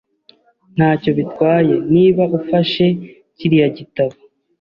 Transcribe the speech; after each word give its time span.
Ntacyo 0.75 1.11
bitwaye 1.17 1.75
niba 1.93 2.23
ufashe 2.39 2.85
kiriya 3.37 3.69
gitabo. 3.77 4.15